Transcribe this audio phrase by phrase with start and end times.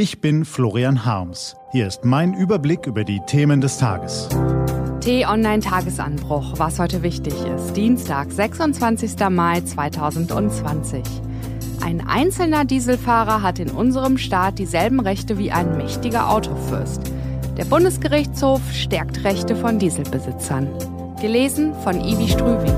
[0.00, 1.56] Ich bin Florian Harms.
[1.72, 4.28] Hier ist mein Überblick über die Themen des Tages.
[5.00, 7.72] T-Online-Tagesanbruch, was heute wichtig ist.
[7.72, 9.18] Dienstag, 26.
[9.28, 11.02] Mai 2020.
[11.80, 17.02] Ein einzelner Dieselfahrer hat in unserem Staat dieselben Rechte wie ein mächtiger Autofürst.
[17.56, 20.68] Der Bundesgerichtshof stärkt Rechte von Dieselbesitzern.
[21.20, 22.76] Gelesen von Ivi Strüving.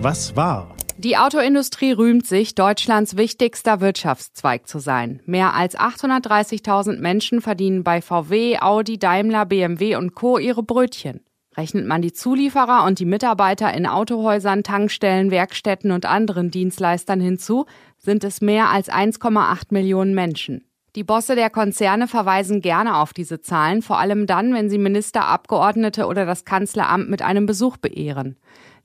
[0.00, 0.68] Was war?
[1.02, 5.20] Die Autoindustrie rühmt sich, Deutschlands wichtigster Wirtschaftszweig zu sein.
[5.26, 10.38] Mehr als 830.000 Menschen verdienen bei VW, Audi, Daimler, BMW und Co.
[10.38, 11.24] ihre Brötchen.
[11.56, 17.66] Rechnet man die Zulieferer und die Mitarbeiter in Autohäusern, Tankstellen, Werkstätten und anderen Dienstleistern hinzu,
[17.98, 20.68] sind es mehr als 1,8 Millionen Menschen.
[20.94, 25.24] Die Bosse der Konzerne verweisen gerne auf diese Zahlen, vor allem dann, wenn sie Minister,
[25.24, 28.36] Abgeordnete oder das Kanzleramt mit einem Besuch beehren.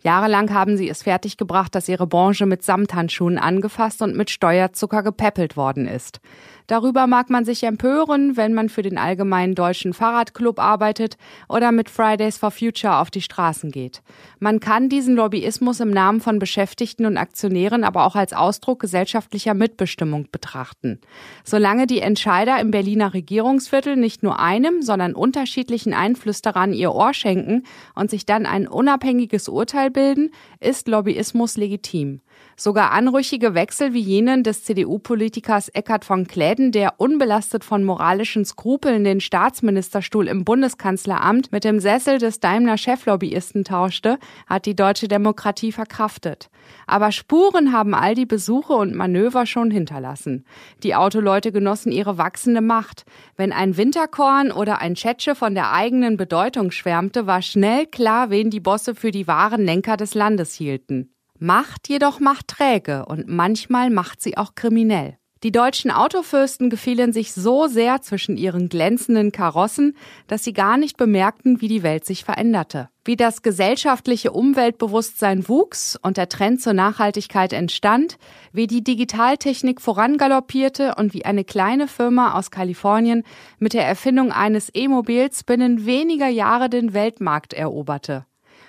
[0.07, 5.57] Jahrelang haben sie es fertiggebracht, dass ihre Branche mit Samthandschuhen angefasst und mit Steuerzucker gepäppelt
[5.57, 6.21] worden ist.
[6.67, 11.89] Darüber mag man sich empören, wenn man für den Allgemeinen Deutschen Fahrradclub arbeitet oder mit
[11.89, 14.01] Fridays for Future auf die Straßen geht.
[14.39, 19.53] Man kann diesen Lobbyismus im Namen von Beschäftigten und Aktionären aber auch als Ausdruck gesellschaftlicher
[19.53, 20.99] Mitbestimmung betrachten.
[21.45, 27.63] Solange die Entscheider im Berliner Regierungsviertel nicht nur einem, sondern unterschiedlichen Einflüsterern ihr Ohr schenken
[27.95, 32.19] und sich dann ein unabhängiges Urteil bilden, ist Lobbyismus legitim.
[32.55, 39.03] Sogar anrüchige Wechsel wie jenen des CDU-Politikers Eckhard von Kläden, der unbelastet von moralischen Skrupeln
[39.03, 46.49] den Staatsministerstuhl im Bundeskanzleramt mit dem Sessel des Daimler-Cheflobbyisten tauschte, hat die deutsche Demokratie verkraftet.
[46.87, 50.45] Aber Spuren haben all die Besuche und Manöver schon hinterlassen.
[50.81, 53.03] Die Autoleute genossen ihre wachsende Macht.
[53.35, 58.49] Wenn ein Winterkorn oder ein Tschetsche von der eigenen Bedeutung schwärmte, war schnell klar, wen
[58.49, 61.13] die Bosse für die wahren Lenker des Landes hielten.
[61.39, 65.17] Macht jedoch macht träge und manchmal macht sie auch kriminell.
[65.43, 69.95] Die deutschen Autofürsten gefielen sich so sehr zwischen ihren glänzenden Karossen,
[70.27, 72.89] dass sie gar nicht bemerkten, wie die Welt sich veränderte.
[73.05, 78.17] Wie das gesellschaftliche Umweltbewusstsein wuchs und der Trend zur Nachhaltigkeit entstand,
[78.51, 83.23] wie die Digitaltechnik vorangaloppierte und wie eine kleine Firma aus Kalifornien
[83.59, 88.25] mit der Erfindung eines E-Mobils binnen weniger Jahre den Weltmarkt eroberte.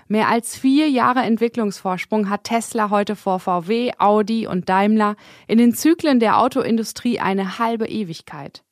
[0.09, 5.75] Mehr als vier Jahre Entwicklungsvorsprung hat Tesla heute vor VW, Audi und Daimler in den
[5.75, 8.65] Zyklen der Autoindustrie eine halbe Ewigkeit.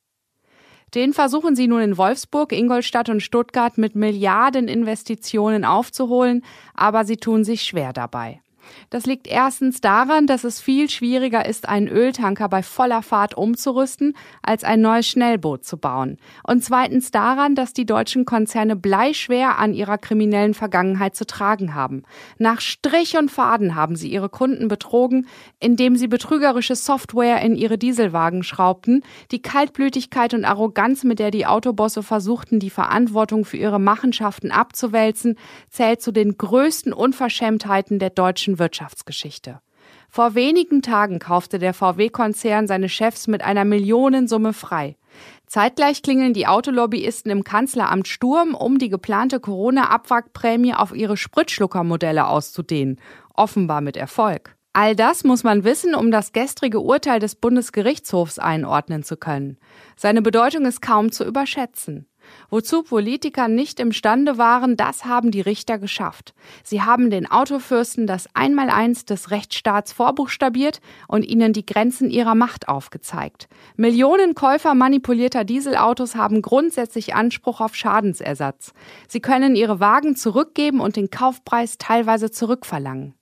[0.95, 6.43] Den versuchen sie nun in Wolfsburg, Ingolstadt und Stuttgart mit Milliardeninvestitionen aufzuholen,
[6.73, 8.41] aber sie tun sich schwer dabei.
[8.89, 14.15] Das liegt erstens daran, dass es viel schwieriger ist, einen Öltanker bei voller Fahrt umzurüsten,
[14.41, 16.17] als ein neues Schnellboot zu bauen.
[16.43, 22.03] Und zweitens daran, dass die deutschen Konzerne bleischwer an ihrer kriminellen Vergangenheit zu tragen haben.
[22.37, 25.27] Nach Strich und Faden haben sie ihre Kunden betrogen,
[25.59, 31.45] indem sie betrügerische Software in ihre Dieselwagen schraubten, die Kaltblütigkeit und Arroganz, mit der die
[31.45, 35.37] Autobosse versuchten, die Verantwortung für ihre Machenschaften abzuwälzen,
[35.69, 39.61] zählt zu den größten Unverschämtheiten der deutschen Wirtschaftsgeschichte.
[40.09, 44.97] Vor wenigen Tagen kaufte der VW-Konzern seine Chefs mit einer Millionensumme frei.
[45.45, 52.99] Zeitgleich klingeln die Autolobbyisten im Kanzleramt Sturm, um die geplante Corona-Abwrackprämie auf ihre Spritschluckermodelle auszudehnen.
[53.33, 54.55] Offenbar mit Erfolg.
[54.73, 59.57] All das muss man wissen, um das gestrige Urteil des Bundesgerichtshofs einordnen zu können.
[59.95, 62.07] Seine Bedeutung ist kaum zu überschätzen.
[62.49, 66.33] Wozu Politiker nicht imstande waren, das haben die Richter geschafft.
[66.63, 72.67] Sie haben den Autofürsten das Einmaleins des Rechtsstaats vorbuchstabiert und ihnen die Grenzen ihrer Macht
[72.67, 73.47] aufgezeigt.
[73.75, 78.73] Millionen Käufer manipulierter Dieselautos haben grundsätzlich Anspruch auf Schadensersatz.
[79.07, 83.13] Sie können ihre Wagen zurückgeben und den Kaufpreis teilweise zurückverlangen.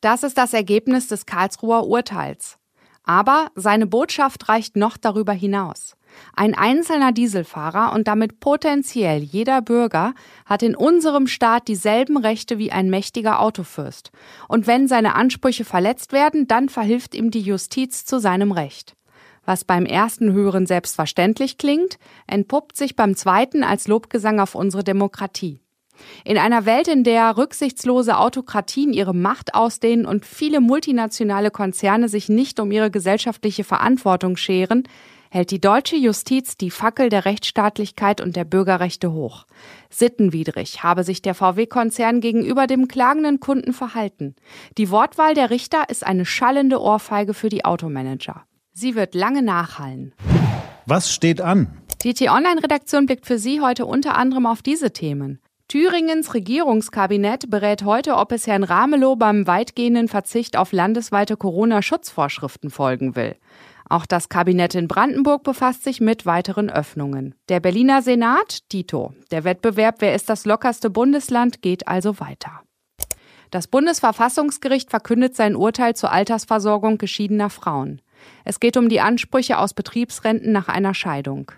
[0.00, 2.58] Das ist das Ergebnis des Karlsruher Urteils.
[3.02, 5.96] Aber seine Botschaft reicht noch darüber hinaus.
[6.34, 12.72] Ein einzelner Dieselfahrer und damit potenziell jeder Bürger hat in unserem Staat dieselben Rechte wie
[12.72, 14.10] ein mächtiger Autofürst.
[14.48, 18.96] Und wenn seine Ansprüche verletzt werden, dann verhilft ihm die Justiz zu seinem Recht.
[19.44, 25.60] Was beim ersten Hören selbstverständlich klingt, entpuppt sich beim zweiten als Lobgesang auf unsere Demokratie.
[26.24, 32.28] In einer Welt, in der rücksichtslose Autokratien ihre Macht ausdehnen und viele multinationale Konzerne sich
[32.28, 34.84] nicht um ihre gesellschaftliche Verantwortung scheren,
[35.30, 39.46] hält die deutsche Justiz die Fackel der Rechtsstaatlichkeit und der Bürgerrechte hoch.
[39.90, 44.34] Sittenwidrig habe sich der VW-Konzern gegenüber dem klagenden Kunden verhalten.
[44.78, 48.44] Die Wortwahl der Richter ist eine schallende Ohrfeige für die Automanager.
[48.72, 50.14] Sie wird lange nachhallen.
[50.86, 51.68] Was steht an?
[52.02, 55.40] Die T-Online-Redaktion blickt für Sie heute unter anderem auf diese Themen.
[55.68, 63.16] Thüringens Regierungskabinett berät heute, ob es Herrn Ramelow beim weitgehenden Verzicht auf landesweite Corona-Schutzvorschriften folgen
[63.16, 63.34] will.
[63.88, 67.34] Auch das Kabinett in Brandenburg befasst sich mit weiteren Öffnungen.
[67.48, 69.14] Der Berliner Senat, Tito.
[69.30, 72.62] Der Wettbewerb Wer ist das lockerste Bundesland geht also weiter.
[73.50, 78.02] Das Bundesverfassungsgericht verkündet sein Urteil zur Altersversorgung geschiedener Frauen.
[78.44, 81.52] Es geht um die Ansprüche aus Betriebsrenten nach einer Scheidung.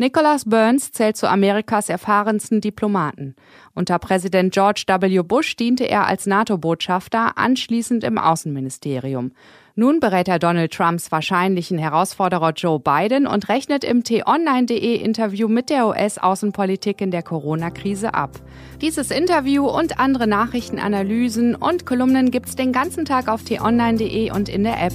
[0.00, 3.34] Nicholas Burns zählt zu Amerikas erfahrensten Diplomaten.
[3.74, 5.22] Unter Präsident George W.
[5.22, 9.32] Bush diente er als NATO-Botschafter, anschließend im Außenministerium.
[9.78, 15.70] Nun berät er Donald Trumps wahrscheinlichen Herausforderer Joe Biden und rechnet im t-online.de Interview mit
[15.70, 18.32] der US-Außenpolitik in der Corona-Krise ab.
[18.80, 24.64] Dieses Interview und andere Nachrichtenanalysen und Kolumnen gibt's den ganzen Tag auf t-online.de und in
[24.64, 24.94] der App.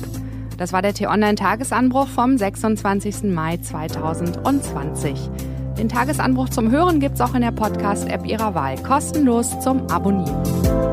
[0.58, 3.34] Das war der T-Online-Tagesanbruch vom 26.
[3.34, 5.18] Mai 2020.
[5.78, 10.93] Den Tagesanbruch zum Hören gibt's auch in der Podcast-App Ihrer Wahl, kostenlos zum Abonnieren.